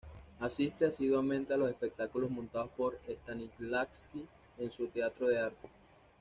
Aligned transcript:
Asiste 0.39 0.85
asiduamente 0.87 1.53
a 1.53 1.57
los 1.57 1.69
espectáculos 1.69 2.31
montados 2.31 2.71
por 2.75 2.99
Stanislavski 3.07 4.25
en 4.57 4.71
su 4.71 4.87
Teatro 4.87 5.27
de 5.27 5.37
Arte. 5.37 5.69